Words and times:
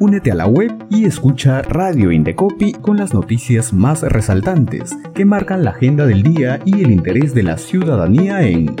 Únete 0.00 0.32
a 0.32 0.34
la 0.34 0.46
web 0.46 0.86
y 0.88 1.04
escucha 1.04 1.60
Radio 1.60 2.10
Indecopi 2.10 2.72
con 2.72 2.96
las 2.96 3.12
noticias 3.12 3.74
más 3.74 4.00
resaltantes 4.00 4.96
que 5.12 5.26
marcan 5.26 5.62
la 5.62 5.72
agenda 5.72 6.06
del 6.06 6.22
día 6.22 6.58
y 6.64 6.82
el 6.82 6.90
interés 6.90 7.34
de 7.34 7.42
la 7.42 7.58
ciudadanía 7.58 8.40
en 8.40 8.74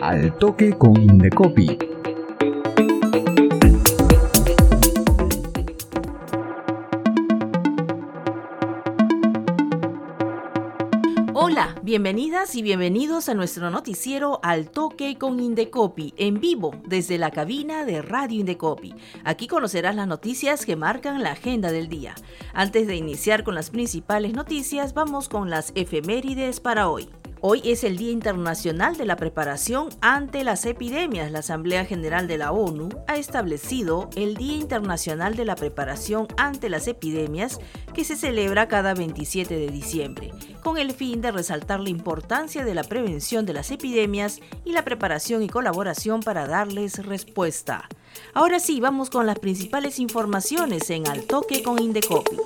Al 0.00 0.34
Toque 0.38 0.72
con 0.72 0.96
Indecopi. 0.96 1.76
Hola, 11.52 11.74
bienvenidas 11.82 12.54
y 12.54 12.62
bienvenidos 12.62 13.28
a 13.28 13.34
nuestro 13.34 13.68
noticiero 13.68 14.40
Al 14.42 14.70
Toque 14.70 15.18
con 15.18 15.38
Indecopi, 15.38 16.14
en 16.16 16.40
vivo 16.40 16.74
desde 16.86 17.18
la 17.18 17.30
cabina 17.30 17.84
de 17.84 18.00
Radio 18.00 18.40
Indecopi. 18.40 18.94
Aquí 19.22 19.48
conocerás 19.48 19.94
las 19.94 20.08
noticias 20.08 20.64
que 20.64 20.76
marcan 20.76 21.22
la 21.22 21.32
agenda 21.32 21.70
del 21.70 21.90
día. 21.90 22.14
Antes 22.54 22.86
de 22.86 22.96
iniciar 22.96 23.44
con 23.44 23.54
las 23.54 23.68
principales 23.68 24.32
noticias, 24.32 24.94
vamos 24.94 25.28
con 25.28 25.50
las 25.50 25.72
efemérides 25.74 26.58
para 26.58 26.88
hoy. 26.88 27.10
Hoy 27.44 27.60
es 27.64 27.82
el 27.82 27.96
Día 27.96 28.12
Internacional 28.12 28.96
de 28.96 29.04
la 29.04 29.16
Preparación 29.16 29.88
ante 30.00 30.44
las 30.44 30.64
Epidemias. 30.64 31.32
La 31.32 31.40
Asamblea 31.40 31.84
General 31.84 32.28
de 32.28 32.38
la 32.38 32.52
ONU 32.52 32.88
ha 33.08 33.16
establecido 33.16 34.08
el 34.14 34.36
Día 34.36 34.54
Internacional 34.54 35.34
de 35.34 35.44
la 35.44 35.56
Preparación 35.56 36.28
ante 36.36 36.68
las 36.68 36.86
Epidemias 36.86 37.58
que 37.94 38.04
se 38.04 38.14
celebra 38.14 38.68
cada 38.68 38.94
27 38.94 39.56
de 39.56 39.66
diciembre, 39.66 40.30
con 40.62 40.78
el 40.78 40.92
fin 40.92 41.20
de 41.20 41.32
resaltar 41.32 41.80
la 41.80 41.90
importancia 41.90 42.64
de 42.64 42.74
la 42.74 42.84
prevención 42.84 43.44
de 43.44 43.54
las 43.54 43.72
epidemias 43.72 44.38
y 44.64 44.70
la 44.70 44.84
preparación 44.84 45.42
y 45.42 45.48
colaboración 45.48 46.20
para 46.20 46.46
darles 46.46 47.04
respuesta. 47.04 47.88
Ahora 48.34 48.60
sí, 48.60 48.78
vamos 48.78 49.10
con 49.10 49.26
las 49.26 49.40
principales 49.40 49.98
informaciones 49.98 50.88
en 50.90 51.08
Al 51.08 51.24
Toque 51.24 51.64
con 51.64 51.82
Indecopi. 51.82 52.36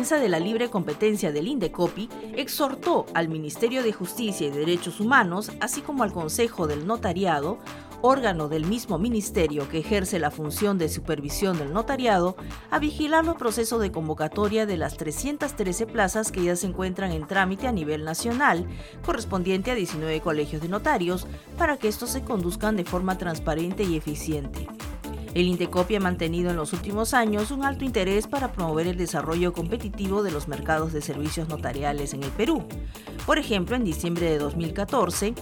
Defensa 0.00 0.18
de 0.18 0.30
la 0.30 0.40
Libre 0.40 0.70
Competencia 0.70 1.30
del 1.30 1.46
INDECOPI 1.46 2.08
exhortó 2.34 3.04
al 3.12 3.28
Ministerio 3.28 3.82
de 3.82 3.92
Justicia 3.92 4.46
y 4.46 4.50
Derechos 4.50 4.98
Humanos, 4.98 5.52
así 5.60 5.82
como 5.82 6.04
al 6.04 6.12
Consejo 6.14 6.66
del 6.66 6.86
Notariado, 6.86 7.58
órgano 8.00 8.48
del 8.48 8.64
mismo 8.64 8.98
ministerio 8.98 9.68
que 9.68 9.80
ejerce 9.80 10.18
la 10.18 10.30
función 10.30 10.78
de 10.78 10.88
supervisión 10.88 11.58
del 11.58 11.74
notariado, 11.74 12.34
a 12.70 12.78
vigilar 12.78 13.26
los 13.26 13.36
procesos 13.36 13.82
de 13.82 13.92
convocatoria 13.92 14.64
de 14.64 14.78
las 14.78 14.96
313 14.96 15.86
plazas 15.86 16.32
que 16.32 16.44
ya 16.44 16.56
se 16.56 16.66
encuentran 16.66 17.12
en 17.12 17.26
trámite 17.26 17.66
a 17.66 17.72
nivel 17.72 18.02
nacional, 18.06 18.66
correspondiente 19.04 19.70
a 19.70 19.74
19 19.74 20.22
colegios 20.22 20.62
de 20.62 20.68
notarios, 20.70 21.26
para 21.58 21.76
que 21.76 21.88
estos 21.88 22.08
se 22.08 22.22
conduzcan 22.22 22.74
de 22.74 22.86
forma 22.86 23.18
transparente 23.18 23.82
y 23.82 23.98
eficiente. 23.98 24.66
El 25.32 25.46
Indecopi 25.46 25.94
ha 25.94 26.00
mantenido 26.00 26.50
en 26.50 26.56
los 26.56 26.72
últimos 26.72 27.14
años 27.14 27.52
un 27.52 27.64
alto 27.64 27.84
interés 27.84 28.26
para 28.26 28.52
promover 28.52 28.88
el 28.88 28.96
desarrollo 28.96 29.52
competitivo 29.52 30.24
de 30.24 30.32
los 30.32 30.48
mercados 30.48 30.92
de 30.92 31.02
servicios 31.02 31.48
notariales 31.48 32.14
en 32.14 32.24
el 32.24 32.30
Perú. 32.30 32.64
Por 33.26 33.38
ejemplo, 33.38 33.76
en 33.76 33.84
diciembre 33.84 34.28
de 34.28 34.38
2014, 34.38 35.34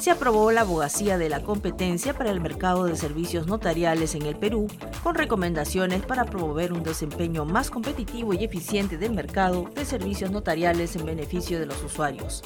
se 0.00 0.10
aprobó 0.10 0.50
la 0.50 0.62
abogacía 0.62 1.16
de 1.16 1.28
la 1.28 1.44
competencia 1.44 2.12
para 2.12 2.30
el 2.30 2.40
mercado 2.40 2.84
de 2.84 2.96
servicios 2.96 3.46
notariales 3.46 4.16
en 4.16 4.22
el 4.22 4.34
Perú, 4.34 4.66
con 5.04 5.14
recomendaciones 5.14 6.02
para 6.02 6.24
promover 6.24 6.72
un 6.72 6.82
desempeño 6.82 7.44
más 7.44 7.70
competitivo 7.70 8.34
y 8.34 8.42
eficiente 8.42 8.98
del 8.98 9.12
mercado 9.12 9.70
de 9.74 9.84
servicios 9.84 10.32
notariales 10.32 10.96
en 10.96 11.06
beneficio 11.06 11.60
de 11.60 11.66
los 11.66 11.80
usuarios. 11.84 12.42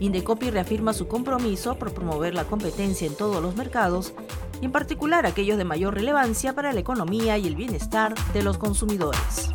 Indecopi 0.00 0.50
reafirma 0.50 0.92
su 0.92 1.08
compromiso 1.08 1.76
por 1.76 1.92
promover 1.92 2.32
la 2.32 2.44
competencia 2.44 3.06
en 3.06 3.16
todos 3.16 3.42
los 3.42 3.56
mercados 3.56 4.14
y 4.60 4.64
en 4.64 4.72
particular 4.72 5.26
aquellos 5.26 5.58
de 5.58 5.64
mayor 5.64 5.94
relevancia 5.94 6.54
para 6.54 6.72
la 6.72 6.80
economía 6.80 7.38
y 7.38 7.46
el 7.46 7.56
bienestar 7.56 8.14
de 8.32 8.42
los 8.42 8.58
consumidores. 8.58 9.50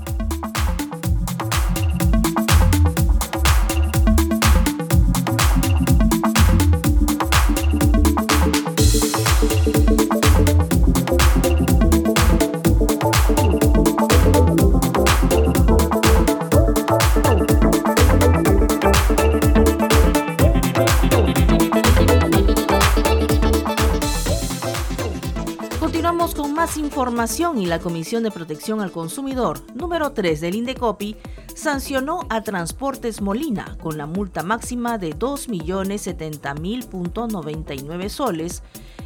Información 26.77 27.59
y 27.59 27.65
la 27.65 27.79
Comisión 27.79 28.23
de 28.23 28.31
Protección 28.31 28.79
al 28.79 28.93
Consumidor 28.93 29.59
número 29.75 30.13
3 30.13 30.39
del 30.39 30.55
Indecopi 30.55 31.17
sancionó 31.53 32.21
a 32.29 32.41
Transportes 32.41 33.19
Molina 33.19 33.75
con 33.81 33.97
la 33.97 34.05
multa 34.05 34.41
máxima 34.41 34.97
de 34.97 35.17
2.070.000.99 35.17 38.07
soles, 38.07 38.63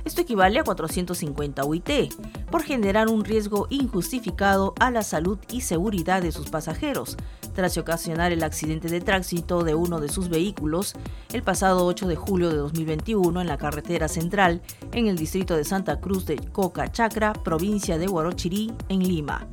esto 0.08 0.22
equivale 0.22 0.60
a 0.60 0.64
450 0.64 1.66
UIT, 1.66 2.14
por 2.50 2.64
generar 2.64 3.10
un 3.10 3.26
riesgo 3.26 3.68
injustificado 3.70 4.74
a 4.80 4.90
la 4.90 5.04
salud 5.04 5.38
y 5.52 5.62
seguridad 5.62 6.22
de 6.22 6.32
sus 6.32 6.50
pasajeros, 6.50 7.18
tras 7.54 7.78
ocasionar 7.78 8.32
el 8.32 8.44
accidente 8.44 8.88
de 8.88 9.02
tránsito 9.02 9.64
de 9.64 9.76
uno 9.76 10.00
de 10.00 10.10
sus 10.10 10.30
vehículos 10.30 10.94
el 11.34 11.44
pasado 11.44 11.86
8 11.86 12.08
de 12.08 12.16
julio 12.16 12.50
de 12.50 12.56
2021 12.56 13.42
en 13.42 13.48
la 13.48 13.58
carretera 13.58 14.08
central 14.08 14.62
en 14.94 15.08
el 15.08 15.18
distrito 15.18 15.58
de 15.58 15.66
Santa 15.66 16.00
Cruz 16.00 16.26
de 16.26 16.38
Coca 16.38 16.92
Chacra, 16.92 17.34
provincia 17.34 17.98
de 17.98 18.08
Huarochirí, 18.08 18.74
en 18.90 19.00
Lima. 19.00 19.48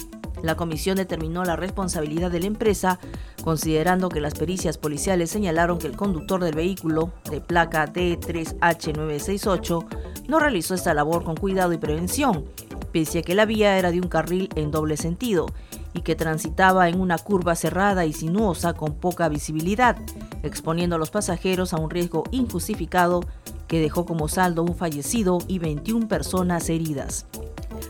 La 0.45 0.55
comisión 0.57 0.97
determinó 0.97 1.45
la 1.45 1.57
responsabilidad 1.57 2.31
de 2.31 2.41
la 2.41 2.47
empresa, 2.47 3.01
considerando 3.43 4.11
que 4.11 4.21
las 4.21 4.35
pericias 4.35 4.77
policiales 4.77 5.31
señalaron 5.31 5.79
que 5.79 5.87
el 5.87 5.97
conductor 5.97 6.45
del 6.45 6.55
vehículo, 6.55 7.15
de 7.31 7.41
placa 7.41 7.87
D3H968, 7.87 9.87
no 10.29 10.39
realizó 10.39 10.75
esta 10.75 10.95
labor 10.95 11.25
con 11.25 11.37
cuidado 11.37 11.73
y 11.73 11.79
prevención, 11.79 12.45
pese 12.93 13.21
a 13.21 13.23
que 13.23 13.35
la 13.35 13.47
vía 13.47 13.79
era 13.79 13.91
de 13.91 14.01
un 14.01 14.09
carril 14.09 14.49
en 14.57 14.71
doble 14.71 14.97
sentido 14.97 15.47
y 15.93 16.03
que 16.03 16.17
transitaba 16.17 16.89
en 16.89 17.01
una 17.01 17.19
curva 17.19 17.55
cerrada 17.55 18.05
y 18.05 18.13
sinuosa 18.13 18.75
con 18.75 18.95
poca 18.95 19.29
visibilidad, 19.29 19.97
exponiendo 20.43 20.97
a 20.97 20.99
los 20.99 21.11
pasajeros 21.11 21.73
a 21.73 21.79
un 21.79 21.91
riesgo 21.91 22.25
injustificado 22.31 23.25
que 23.69 23.81
dejó 23.81 24.05
como 24.05 24.29
saldo 24.29 24.63
un 24.63 24.75
fallecido 24.75 25.39
y 25.49 25.59
21 25.59 26.09
personas 26.09 26.69
heridas. 26.69 27.27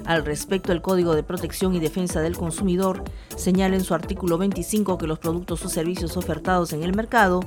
Al 0.05 0.25
respecto, 0.25 0.73
el 0.73 0.83
Código 0.83 1.15
de 1.15 1.23
Protección 1.23 1.75
y 1.75 1.81
Defensa 1.81 2.21
del 2.21 2.37
Consumidor 2.37 3.03
señala 3.37 3.77
en 3.77 3.85
su 3.85 3.95
artículo 3.95 4.39
25 4.39 4.99
que 4.99 5.07
los 5.07 5.19
productos 5.19 5.65
o 5.65 5.69
servicios 5.69 6.17
ofertados 6.17 6.73
en 6.73 6.83
el 6.83 6.95
mercado 6.95 7.41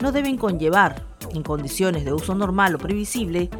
no 0.00 0.12
deben 0.12 0.36
conllevar, 0.36 1.06
en 1.30 1.42
condiciones 1.42 2.04
de 2.04 2.12
uso 2.12 2.34
normal 2.34 2.76
o 2.76 2.78
previsible, 2.78 3.50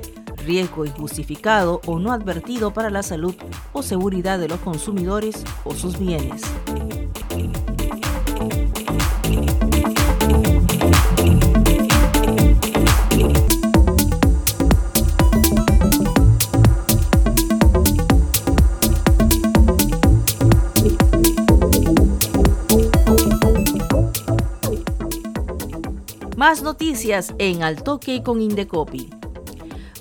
riesgo 0.44 0.84
injustificado 0.84 1.80
o 1.86 1.98
no 1.98 2.12
advertido 2.12 2.72
para 2.72 2.90
la 2.90 3.02
salud 3.02 3.34
o 3.72 3.82
seguridad 3.82 4.38
de 4.38 4.48
los 4.48 4.60
consumidores 4.60 5.44
o 5.64 5.74
sus 5.74 5.98
bienes. 5.98 6.42
Más 26.36 26.62
noticias 26.62 27.34
en 27.38 27.62
Altoque 27.62 28.22
con 28.22 28.42
Indecopi. 28.42 29.23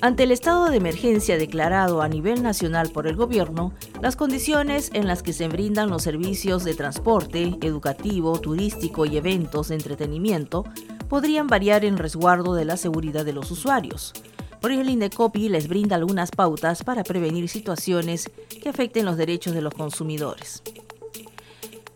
Ante 0.04 0.24
el 0.24 0.32
estado 0.32 0.66
de 0.66 0.76
emergencia 0.76 1.38
declarado 1.38 2.02
a 2.02 2.10
nivel 2.10 2.44
nacional 2.44 2.90
por 2.90 3.08
el 3.08 3.16
gobierno, 3.16 3.72
las 4.02 4.18
condiciones 4.18 4.92
en 4.94 5.08
las 5.08 5.24
que 5.24 5.32
se 5.32 5.48
brindan 5.48 5.90
los 5.90 6.04
servicios 6.04 6.66
de 6.66 6.74
transporte, 6.74 7.56
educativo, 7.62 8.38
turístico 8.38 9.06
y 9.06 9.16
eventos 9.16 9.70
de 9.70 9.76
entretenimiento 9.76 10.66
podrían 11.08 11.48
variar 11.48 11.86
en 11.86 11.98
resguardo 11.98 12.54
de 12.54 12.66
la 12.66 12.76
seguridad 12.76 13.24
de 13.24 13.32
los 13.32 13.50
usuarios. 13.50 14.12
Por 14.60 14.74
ello, 14.74 14.82
el 14.82 14.90
INDECOPI 14.90 15.48
les 15.48 15.70
brinda 15.70 15.96
algunas 15.96 16.32
pautas 16.32 16.84
para 16.84 17.06
prevenir 17.06 17.48
situaciones 17.48 18.30
que 18.62 18.68
afecten 18.68 19.06
los 19.06 19.16
derechos 19.16 19.54
de 19.54 19.62
los 19.62 19.74
consumidores. 19.74 20.64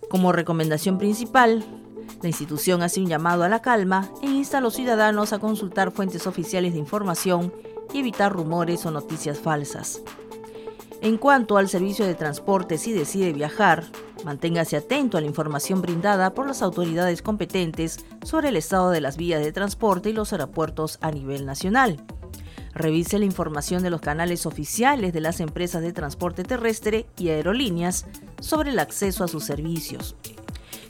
Como 0.09 0.31
recomendación 0.31 0.97
principal, 0.97 1.61
la 2.21 2.29
institución 2.29 2.83
hace 2.83 3.01
un 3.01 3.07
llamado 3.07 3.43
a 3.43 3.49
la 3.49 3.61
calma 3.61 4.09
e 4.21 4.27
insta 4.27 4.59
a 4.59 4.61
los 4.61 4.75
ciudadanos 4.75 5.33
a 5.33 5.39
consultar 5.39 5.91
fuentes 5.91 6.25
oficiales 6.25 6.71
de 6.71 6.79
información 6.79 7.51
y 7.93 7.99
evitar 7.99 8.31
rumores 8.31 8.85
o 8.85 8.91
noticias 8.91 9.39
falsas. 9.39 10.01
En 11.01 11.17
cuanto 11.17 11.57
al 11.57 11.69
servicio 11.69 12.05
de 12.05 12.15
transporte, 12.15 12.77
si 12.77 12.91
decide 12.91 13.31
viajar, 13.31 13.85
manténgase 14.25 14.77
atento 14.77 15.17
a 15.17 15.21
la 15.21 15.27
información 15.27 15.81
brindada 15.81 16.33
por 16.33 16.47
las 16.47 16.61
autoridades 16.61 17.21
competentes 17.21 18.03
sobre 18.23 18.49
el 18.49 18.55
estado 18.55 18.89
de 18.89 19.01
las 19.01 19.15
vías 19.15 19.43
de 19.43 19.51
transporte 19.51 20.09
y 20.09 20.13
los 20.13 20.33
aeropuertos 20.33 20.97
a 21.01 21.11
nivel 21.11 21.45
nacional. 21.45 22.03
Revise 22.73 23.19
la 23.19 23.25
información 23.25 23.83
de 23.83 23.89
los 23.89 24.01
canales 24.01 24.45
oficiales 24.45 25.13
de 25.13 25.21
las 25.21 25.39
empresas 25.39 25.81
de 25.81 25.93
transporte 25.93 26.43
terrestre 26.43 27.05
y 27.17 27.29
aerolíneas 27.29 28.05
sobre 28.39 28.71
el 28.71 28.79
acceso 28.79 29.23
a 29.23 29.27
sus 29.27 29.43
servicios. 29.43 30.15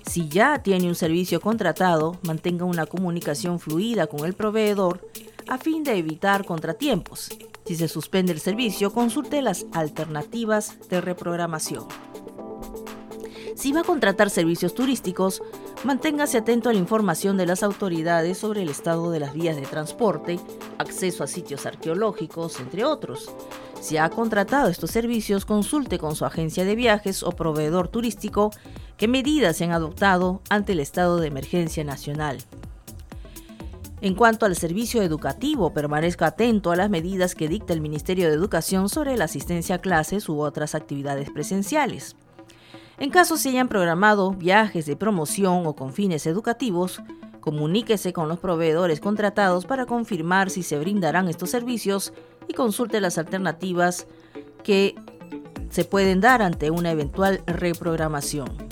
Si 0.06 0.30
ya 0.30 0.64
tiene 0.64 0.88
un 0.88 0.96
servicio 0.96 1.42
contratado, 1.42 2.18
mantenga 2.24 2.64
una 2.64 2.86
comunicación 2.86 3.60
fluida 3.60 4.08
con 4.08 4.26
el 4.26 4.34
proveedor 4.34 5.02
a 5.48 5.58
fin 5.58 5.84
de 5.84 5.98
evitar 5.98 6.46
contratiempos. 6.46 7.30
Si 7.66 7.76
se 7.76 7.88
suspende 7.88 8.32
el 8.32 8.40
servicio, 8.40 8.92
consulte 8.92 9.42
las 9.42 9.66
alternativas 9.74 10.78
de 10.90 11.02
reprogramación. 11.02 11.86
Si 13.56 13.72
va 13.72 13.82
a 13.82 13.84
contratar 13.84 14.30
servicios 14.30 14.76
turísticos, 14.76 15.42
manténgase 15.84 16.38
atento 16.38 16.70
a 16.70 16.74
la 16.74 16.80
información 16.80 17.38
de 17.38 17.48
las 17.48 17.64
autoridades 17.64 18.38
sobre 18.38 18.62
el 18.62 18.70
estado 18.70 19.10
de 19.10 19.20
las 19.20 19.34
vías 19.34 19.56
de 19.56 19.64
transporte, 19.64 20.40
acceso 20.78 21.24
a 21.24 21.28
sitios 21.28 21.66
arqueológicos, 21.66 22.60
entre 22.60 22.86
otros. 22.86 23.32
Si 23.82 23.98
ha 23.98 24.10
contratado 24.10 24.70
estos 24.70 24.92
servicios, 24.92 25.46
consulte 25.46 25.98
con 25.98 26.16
su 26.16 26.26
agencia 26.26 26.66
de 26.66 26.76
viajes 26.76 27.24
o 27.24 27.32
proveedor 27.32 27.88
turístico 27.88 28.52
qué 28.96 29.08
medidas 29.08 29.58
se 29.58 29.66
han 29.66 29.72
adoptado 29.72 30.42
ante 30.50 30.74
el 30.74 30.80
estado 30.80 31.18
de 31.18 31.28
emergencia 31.28 31.84
nacional. 31.84 32.38
En 34.00 34.14
cuanto 34.14 34.46
al 34.46 34.56
servicio 34.56 35.02
educativo, 35.02 35.74
permanezca 35.74 36.28
atento 36.28 36.72
a 36.72 36.76
las 36.76 36.90
medidas 36.90 37.34
que 37.34 37.48
dicta 37.48 37.74
el 37.74 37.82
Ministerio 37.82 38.28
de 38.28 38.36
Educación 38.36 38.90
sobre 38.90 39.18
la 39.18 39.26
asistencia 39.26 39.76
a 39.76 39.82
clases 39.82 40.30
u 40.30 40.40
otras 40.40 40.76
actividades 40.76 41.32
presenciales. 41.32 42.16
En 43.00 43.10
caso 43.10 43.38
se 43.38 43.50
hayan 43.50 43.68
programado 43.68 44.32
viajes 44.32 44.86
de 44.86 44.96
promoción 44.96 45.66
o 45.66 45.76
con 45.76 45.94
fines 45.94 46.28
educativos, 46.28 47.02
comuníquese 47.42 48.14
con 48.14 48.28
los 48.28 48.38
proveedores 48.38 49.00
contratados 49.00 49.66
para 49.66 49.88
confirmar 49.88 50.52
si 50.52 50.62
se 50.62 50.78
brindarán 50.78 51.28
estos 51.28 51.50
servicios 51.50 52.14
y 52.48 52.54
consulte 52.54 53.02
las 53.02 53.18
alternativas 53.18 54.06
que 54.64 54.96
se 55.70 55.86
pueden 55.86 56.22
dar 56.22 56.44
ante 56.44 56.70
una 56.70 56.92
eventual 56.92 57.42
reprogramación. 57.48 58.67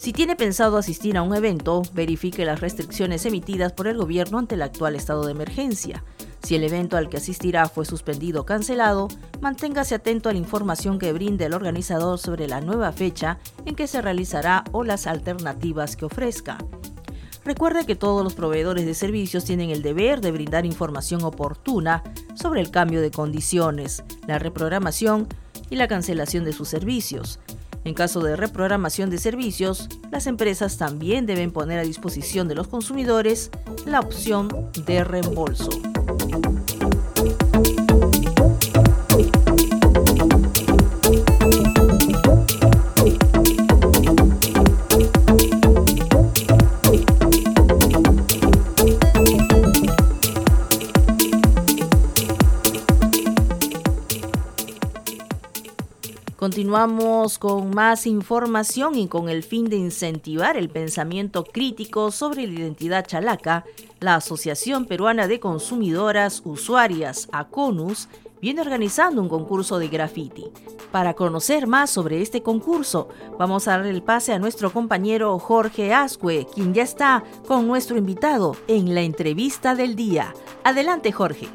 Si 0.00 0.14
tiene 0.14 0.34
pensado 0.34 0.78
asistir 0.78 1.18
a 1.18 1.22
un 1.22 1.34
evento, 1.34 1.82
verifique 1.92 2.46
las 2.46 2.60
restricciones 2.60 3.26
emitidas 3.26 3.74
por 3.74 3.86
el 3.86 3.98
gobierno 3.98 4.38
ante 4.38 4.54
el 4.54 4.62
actual 4.62 4.96
estado 4.96 5.26
de 5.26 5.32
emergencia. 5.32 6.02
Si 6.42 6.54
el 6.54 6.64
evento 6.64 6.96
al 6.96 7.10
que 7.10 7.18
asistirá 7.18 7.68
fue 7.68 7.84
suspendido 7.84 8.40
o 8.40 8.46
cancelado, 8.46 9.08
manténgase 9.42 9.94
atento 9.94 10.30
a 10.30 10.32
la 10.32 10.38
información 10.38 10.98
que 10.98 11.12
brinde 11.12 11.44
el 11.44 11.52
organizador 11.52 12.18
sobre 12.18 12.48
la 12.48 12.62
nueva 12.62 12.92
fecha 12.92 13.40
en 13.66 13.74
que 13.74 13.86
se 13.86 14.00
realizará 14.00 14.64
o 14.72 14.84
las 14.84 15.06
alternativas 15.06 15.96
que 15.96 16.06
ofrezca. 16.06 16.56
Recuerde 17.44 17.84
que 17.84 17.94
todos 17.94 18.24
los 18.24 18.32
proveedores 18.32 18.86
de 18.86 18.94
servicios 18.94 19.44
tienen 19.44 19.68
el 19.68 19.82
deber 19.82 20.22
de 20.22 20.32
brindar 20.32 20.64
información 20.64 21.22
oportuna 21.24 22.02
sobre 22.34 22.62
el 22.62 22.70
cambio 22.70 23.02
de 23.02 23.10
condiciones, 23.10 24.02
la 24.26 24.38
reprogramación 24.38 25.28
y 25.68 25.76
la 25.76 25.88
cancelación 25.88 26.44
de 26.44 26.54
sus 26.54 26.68
servicios. 26.68 27.38
En 27.84 27.94
caso 27.94 28.20
de 28.20 28.36
reprogramación 28.36 29.10
de 29.10 29.18
servicios, 29.18 29.88
las 30.10 30.26
empresas 30.26 30.76
también 30.76 31.26
deben 31.26 31.50
poner 31.50 31.78
a 31.78 31.82
disposición 31.82 32.46
de 32.48 32.54
los 32.54 32.68
consumidores 32.68 33.50
la 33.86 34.00
opción 34.00 34.48
de 34.86 35.04
reembolso. 35.04 35.89
Continuamos 56.50 57.38
con 57.38 57.70
más 57.70 58.08
información 58.08 58.96
y 58.96 59.06
con 59.06 59.28
el 59.28 59.44
fin 59.44 59.66
de 59.66 59.76
incentivar 59.76 60.56
el 60.56 60.68
pensamiento 60.68 61.44
crítico 61.44 62.10
sobre 62.10 62.48
la 62.48 62.54
identidad 62.54 63.06
chalaca, 63.06 63.64
la 64.00 64.16
Asociación 64.16 64.86
Peruana 64.86 65.28
de 65.28 65.38
Consumidoras 65.38 66.42
Usuarias, 66.44 67.28
ACONUS, 67.30 68.08
viene 68.42 68.62
organizando 68.62 69.22
un 69.22 69.28
concurso 69.28 69.78
de 69.78 69.86
graffiti. 69.86 70.46
Para 70.90 71.14
conocer 71.14 71.68
más 71.68 71.90
sobre 71.90 72.20
este 72.20 72.42
concurso, 72.42 73.08
vamos 73.38 73.68
a 73.68 73.78
dar 73.78 73.86
el 73.86 74.02
pase 74.02 74.32
a 74.32 74.40
nuestro 74.40 74.72
compañero 74.72 75.38
Jorge 75.38 75.94
Ascue, 75.94 76.48
quien 76.52 76.74
ya 76.74 76.82
está 76.82 77.22
con 77.46 77.68
nuestro 77.68 77.96
invitado 77.96 78.56
en 78.66 78.92
la 78.92 79.02
entrevista 79.02 79.76
del 79.76 79.94
día. 79.94 80.34
Adelante, 80.64 81.12
Jorge. 81.12 81.46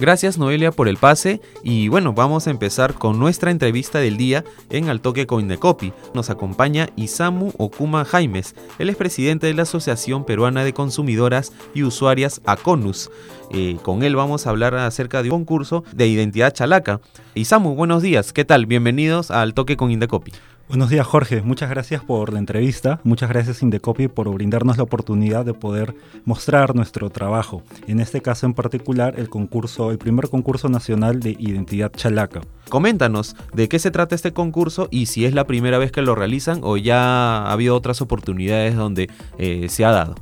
Gracias 0.00 0.38
Noelia 0.38 0.70
por 0.70 0.86
el 0.86 0.96
pase 0.96 1.40
y 1.64 1.88
bueno, 1.88 2.12
vamos 2.12 2.46
a 2.46 2.50
empezar 2.50 2.94
con 2.94 3.18
nuestra 3.18 3.50
entrevista 3.50 3.98
del 3.98 4.16
día 4.16 4.44
en 4.70 4.88
Al 4.88 5.00
Toque 5.00 5.26
con 5.26 5.40
Indecopi. 5.40 5.92
Nos 6.14 6.30
acompaña 6.30 6.88
Isamu 6.94 7.50
Okuma 7.58 8.04
Jaimes, 8.04 8.54
él 8.78 8.90
es 8.90 8.96
presidente 8.96 9.48
de 9.48 9.54
la 9.54 9.62
Asociación 9.62 10.24
Peruana 10.24 10.62
de 10.62 10.72
Consumidoras 10.72 11.52
y 11.74 11.82
Usuarias 11.82 12.40
ACONUS. 12.46 13.10
Eh, 13.50 13.76
con 13.82 14.04
él 14.04 14.14
vamos 14.14 14.46
a 14.46 14.50
hablar 14.50 14.76
acerca 14.76 15.24
de 15.24 15.30
un 15.30 15.44
concurso 15.44 15.82
de 15.92 16.06
identidad 16.06 16.52
chalaca. 16.52 17.00
Isamu, 17.34 17.74
buenos 17.74 18.00
días, 18.00 18.32
¿qué 18.32 18.44
tal? 18.44 18.66
Bienvenidos 18.66 19.32
a 19.32 19.42
Al 19.42 19.52
Toque 19.52 19.76
con 19.76 19.90
Indecopi. 19.90 20.30
Buenos 20.68 20.90
días 20.90 21.06
Jorge, 21.06 21.40
muchas 21.40 21.70
gracias 21.70 22.04
por 22.04 22.30
la 22.30 22.38
entrevista, 22.38 23.00
muchas 23.02 23.30
gracias 23.30 23.62
Indecopy 23.62 24.08
por 24.08 24.28
brindarnos 24.34 24.76
la 24.76 24.82
oportunidad 24.82 25.46
de 25.46 25.54
poder 25.54 25.94
mostrar 26.26 26.74
nuestro 26.76 27.08
trabajo, 27.08 27.62
en 27.86 28.00
este 28.00 28.20
caso 28.20 28.44
en 28.44 28.52
particular 28.52 29.14
el 29.16 29.30
concurso, 29.30 29.90
el 29.90 29.96
primer 29.96 30.28
concurso 30.28 30.68
nacional 30.68 31.20
de 31.20 31.30
identidad 31.38 31.90
chalaca. 31.92 32.42
Coméntanos 32.68 33.34
de 33.54 33.66
qué 33.70 33.78
se 33.78 33.90
trata 33.90 34.14
este 34.14 34.34
concurso 34.34 34.88
y 34.90 35.06
si 35.06 35.24
es 35.24 35.32
la 35.32 35.46
primera 35.46 35.78
vez 35.78 35.90
que 35.90 36.02
lo 36.02 36.14
realizan 36.14 36.60
o 36.62 36.76
ya 36.76 37.38
ha 37.38 37.50
habido 37.50 37.74
otras 37.74 38.02
oportunidades 38.02 38.76
donde 38.76 39.10
eh, 39.38 39.70
se 39.70 39.86
ha 39.86 39.90
dado. 39.90 40.16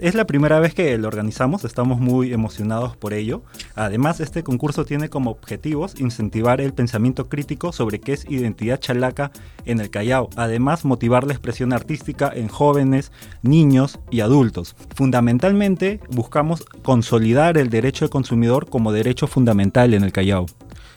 Es 0.00 0.16
la 0.16 0.26
primera 0.26 0.58
vez 0.58 0.74
que 0.74 0.98
lo 0.98 1.06
organizamos, 1.06 1.64
estamos 1.64 2.00
muy 2.00 2.32
emocionados 2.32 2.96
por 2.96 3.14
ello. 3.14 3.42
Además, 3.76 4.18
este 4.18 4.42
concurso 4.42 4.84
tiene 4.84 5.08
como 5.08 5.30
objetivos 5.30 6.00
incentivar 6.00 6.60
el 6.60 6.74
pensamiento 6.74 7.28
crítico 7.28 7.72
sobre 7.72 8.00
qué 8.00 8.14
es 8.14 8.28
identidad 8.28 8.80
chalaca 8.80 9.30
en 9.64 9.80
el 9.80 9.90
Callao. 9.90 10.30
Además, 10.34 10.84
motivar 10.84 11.24
la 11.24 11.32
expresión 11.32 11.72
artística 11.72 12.30
en 12.34 12.48
jóvenes, 12.48 13.12
niños 13.42 14.00
y 14.10 14.20
adultos. 14.20 14.74
Fundamentalmente, 14.96 16.00
buscamos 16.10 16.64
consolidar 16.82 17.56
el 17.56 17.70
derecho 17.70 18.04
del 18.04 18.10
consumidor 18.10 18.68
como 18.68 18.92
derecho 18.92 19.28
fundamental 19.28 19.94
en 19.94 20.02
el 20.02 20.12
Callao. 20.12 20.46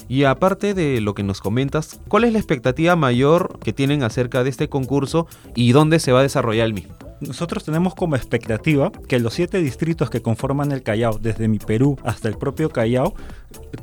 Y 0.10 0.24
aparte 0.24 0.74
de 0.74 1.02
lo 1.02 1.14
que 1.14 1.24
nos 1.24 1.40
comentas, 1.40 2.00
¿cuál 2.08 2.24
es 2.24 2.34
la 2.34 2.40
expectativa 2.40 2.96
mayor 2.96 3.60
que 3.60 3.74
tienen 3.74 4.02
acerca 4.02 4.44
de 4.44 4.50
este 4.50 4.70
concurso 4.70 5.28
y 5.54 5.72
dónde 5.72 6.00
se 6.00 6.14
va 6.14 6.22
a 6.22 6.24
desarrollar 6.24 6.66
el 6.66 6.74
mismo? 6.74 7.07
Nosotros 7.20 7.64
tenemos 7.64 7.96
como 7.96 8.16
expectativa 8.16 8.92
que 9.08 9.20
los 9.20 9.34
siete 9.34 9.60
distritos 9.60 10.10
que 10.10 10.22
conforman 10.22 10.72
el 10.72 10.84
Callao, 10.84 11.18
desde 11.18 11.48
mi 11.48 11.58
Perú 11.58 11.98
hasta 12.04 12.28
el 12.28 12.38
propio 12.38 12.70
Callao, 12.70 13.16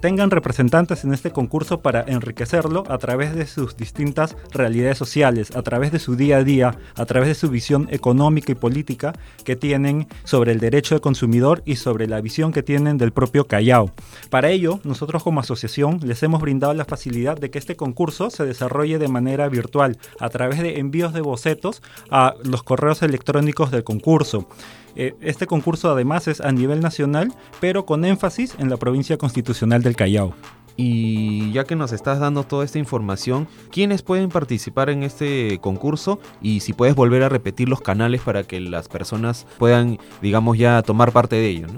tengan 0.01 0.31
representantes 0.31 1.05
en 1.05 1.15
este 1.15 1.31
concurso 1.31 1.81
para 1.81 2.03
enriquecerlo 2.07 2.85
a 2.89 2.99
través 2.99 3.35
de 3.35 3.47
sus 3.47 3.77
distintas 3.77 4.37
realidades 4.53 4.99
sociales, 4.99 5.55
a 5.57 5.63
través 5.63 5.93
de 5.93 5.99
su 5.99 6.17
día 6.17 6.39
a 6.39 6.45
día, 6.45 6.77
a 6.95 7.07
través 7.07 7.29
de 7.29 7.35
su 7.35 7.49
visión 7.49 7.89
económica 7.91 8.53
y 8.53 8.55
política 8.55 9.15
que 9.45 9.57
tienen 9.57 10.07
sobre 10.25 10.53
el 10.53 10.61
derecho 10.61 10.95
del 10.95 11.01
consumidor 11.01 11.63
y 11.65 11.77
sobre 11.77 12.07
la 12.07 12.21
visión 12.21 12.53
que 12.53 12.63
tienen 12.63 12.99
del 12.99 13.13
propio 13.13 13.47
Callao. 13.47 13.91
Para 14.31 14.51
ello, 14.51 14.81
nosotros 14.85 15.23
como 15.23 15.41
asociación 15.41 16.01
les 16.03 16.23
hemos 16.23 16.41
brindado 16.41 16.75
la 16.75 16.85
facilidad 16.85 17.39
de 17.39 17.51
que 17.51 17.59
este 17.59 17.77
concurso 17.77 18.31
se 18.31 18.45
desarrolle 18.45 18.99
de 18.99 19.09
manera 19.09 19.49
virtual, 19.49 19.99
a 20.21 20.29
través 20.29 20.61
de 20.61 20.79
envíos 20.79 21.13
de 21.13 21.21
bocetos 21.21 21.83
a 22.11 22.35
los 22.43 22.63
correos 22.63 23.03
electrónicos 23.03 23.71
del 23.71 23.85
concurso. 23.85 24.49
Eh, 24.97 25.15
este 25.21 25.47
concurso 25.47 25.91
además 25.91 26.29
es 26.29 26.41
a 26.41 26.53
nivel 26.53 26.81
nacional, 26.81 27.35
pero 27.61 27.85
con 27.87 28.05
énfasis 28.05 28.55
en 28.59 28.71
la 28.71 28.77
provincia 28.77 29.17
constitucional 29.19 29.83
del 29.83 29.97
Callao. 29.97 30.35
Y 30.77 31.53
ya 31.53 31.65
que 31.65 31.77
nos 31.77 31.93
estás 31.93 32.19
dando 32.19 32.43
toda 32.43 32.65
esta 32.65 32.81
información, 32.81 33.47
¿quiénes 33.71 34.03
pueden 34.03 34.29
participar 34.29 34.91
en 34.91 35.05
este 35.05 35.59
concurso? 35.61 36.19
Y 36.41 36.61
si 36.61 36.73
puedes 36.73 36.97
volver 36.97 37.23
a 37.23 37.29
repetir 37.29 37.69
los 37.69 37.81
canales 37.81 38.23
para 38.23 38.43
que 38.43 38.59
las 38.61 38.89
personas 38.89 39.47
puedan, 39.59 39.99
digamos, 40.21 40.59
ya 40.59 40.83
tomar 40.83 41.13
parte 41.13 41.37
de 41.37 41.49
ello. 41.49 41.69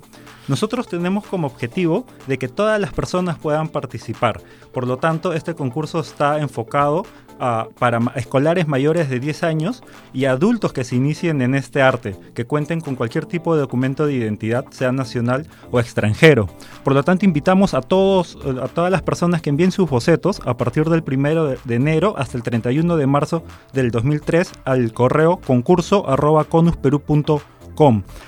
Nosotros 0.48 0.86
tenemos 0.86 1.26
como 1.26 1.48
objetivo 1.48 2.06
de 2.26 2.38
que 2.38 2.48
todas 2.48 2.80
las 2.80 2.92
personas 2.92 3.36
puedan 3.36 3.68
participar. 3.68 4.40
Por 4.72 4.86
lo 4.86 4.96
tanto, 4.96 5.32
este 5.32 5.54
concurso 5.54 6.00
está 6.00 6.38
enfocado 6.38 7.04
para 7.38 8.00
escolares 8.16 8.66
mayores 8.66 9.10
de 9.10 9.20
10 9.20 9.42
años 9.42 9.82
y 10.12 10.24
adultos 10.24 10.72
que 10.72 10.84
se 10.84 10.96
inicien 10.96 11.42
en 11.42 11.54
este 11.54 11.82
arte, 11.82 12.16
que 12.34 12.46
cuenten 12.46 12.80
con 12.80 12.96
cualquier 12.96 13.26
tipo 13.26 13.54
de 13.54 13.60
documento 13.60 14.06
de 14.06 14.14
identidad, 14.14 14.64
sea 14.70 14.92
nacional 14.92 15.46
o 15.70 15.80
extranjero. 15.80 16.48
Por 16.84 16.94
lo 16.94 17.02
tanto, 17.02 17.24
invitamos 17.24 17.74
a, 17.74 17.80
todos, 17.80 18.38
a 18.62 18.68
todas 18.68 18.90
las 18.90 19.02
personas 19.02 19.42
que 19.42 19.50
envíen 19.50 19.72
sus 19.72 19.88
bocetos 19.88 20.40
a 20.44 20.56
partir 20.56 20.88
del 20.88 21.04
1 21.06 21.56
de 21.64 21.74
enero 21.74 22.14
hasta 22.16 22.36
el 22.36 22.42
31 22.42 22.96
de 22.96 23.06
marzo 23.06 23.42
del 23.72 23.90
2003 23.90 24.52
al 24.64 24.92
correo 24.92 25.40
concurso 25.44 26.04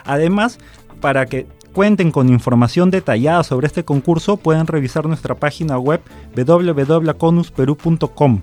Además, 0.05 0.59
para 1.00 1.27
que 1.27 1.47
cuenten 1.73 2.11
con 2.11 2.29
información 2.29 2.91
detallada 2.91 3.45
sobre 3.45 3.67
este 3.67 3.85
concurso, 3.85 4.37
pueden 4.37 4.67
revisar 4.67 5.07
nuestra 5.07 5.35
página 5.35 5.79
web 5.79 6.00
www.conusperú.com 6.35 8.43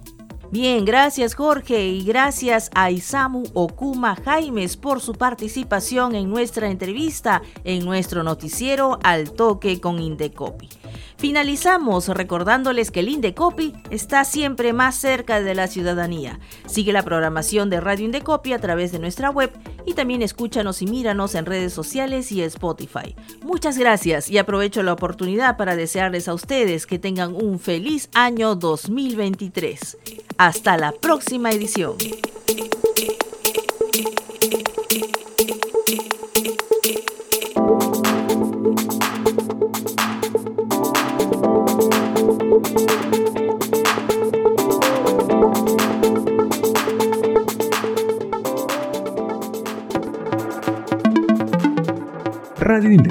Bien, 0.53 0.85
gracias 0.85 1.35
Jorge 1.35 1.87
y 1.87 2.05
gracias 2.05 2.71
a 2.75 2.91
Isamu 2.91 3.45
Okuma 3.55 4.17
Jaimes 4.17 4.77
por 4.77 5.01
su 5.01 5.15
participación 5.15 6.15
en 6.15 6.29
nuestra 6.29 6.69
entrevista 6.69 7.41
en 7.65 7.87
nuestro 7.87 8.23
noticiero 8.23 8.99
Al 9.03 9.33
Toque 9.33 9.81
con 9.81 9.99
Indecopi. 9.99 10.69
Finalizamos 11.17 12.09
recordándoles 12.09 12.91
que 12.91 13.01
el 13.01 13.09
Indecopi 13.09 13.73
está 13.89 14.25
siempre 14.25 14.75
más 14.75 14.95
cerca 14.97 15.41
de 15.41 15.55
la 15.55 15.69
ciudadanía. 15.69 16.39
Sigue 16.67 16.93
la 16.93 17.03
programación 17.03 17.71
de 17.71 17.81
Radio 17.81 18.05
Indecopi 18.05 18.53
a 18.53 18.59
través 18.59 18.93
de 18.93 18.99
nuestra 18.99 19.31
web 19.31 19.51
y 19.87 19.95
también 19.95 20.23
escúchanos 20.23 20.83
y 20.83 20.87
míranos 20.87 21.35
en 21.35 21.47
redes 21.47 21.73
sociales 21.73 22.33
y 22.33 22.43
Spotify. 22.43 23.15
Muchas 23.43 23.79
gracias 23.79 24.31
y 24.31 24.39
aprovecho 24.39 24.83
la 24.83 24.93
oportunidad 24.93 25.57
para 25.57 25.77
desearles 25.77 26.29
a 26.29 26.35
ustedes 26.35 26.87
que 26.87 26.99
tengan 26.99 27.35
un 27.35 27.59
feliz 27.59 28.09
año 28.15 28.55
2023. 28.55 29.99
Hasta 30.39 30.77
la 30.77 30.93
próxima 30.93 31.51
edición. 31.51 31.97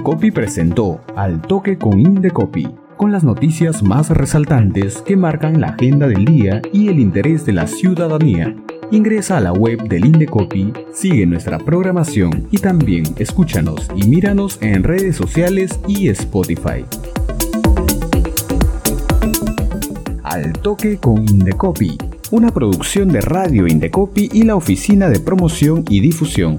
Indecopi 0.02 0.32
presentó 0.32 1.00
Al 1.16 1.44
Toque 1.44 1.78
con 1.78 2.00
Indecopi, 2.00 2.68
con 2.98 3.12
las 3.12 3.24
noticias 3.24 3.84
más 3.84 4.10
resaltantes 4.10 5.04
que 5.04 5.16
marcan 5.16 5.62
la 5.62 5.68
agenda 5.68 6.08
del 6.08 6.26
día 6.26 6.60
y 6.74 6.88
el 6.88 7.00
interés 7.00 7.46
de 7.46 7.54
la 7.54 7.68
ciudadanía. 7.68 8.56
Ingresa 8.90 9.38
a 9.38 9.42
la 9.42 9.54
web 9.54 9.88
del 9.88 10.06
Indecopi, 10.06 10.74
sigue 10.92 11.28
nuestra 11.28 11.60
programación 11.60 12.48
y 12.50 12.58
también 12.58 13.04
escúchanos 13.20 13.92
y 13.96 14.08
míranos 14.08 14.58
en 14.64 14.84
redes 14.84 15.18
sociales 15.18 15.80
y 15.88 16.08
Spotify. 16.08 16.84
Al 20.24 20.52
Toque 20.54 20.98
con 20.98 21.20
Indecopi, 21.30 22.00
una 22.32 22.50
producción 22.50 23.10
de 23.10 23.22
Radio 23.22 23.68
Indecopi 23.68 24.32
y 24.34 24.42
la 24.46 24.56
Oficina 24.56 25.10
de 25.10 25.20
Promoción 25.20 25.86
y 25.88 26.00
Difusión. 26.00 26.58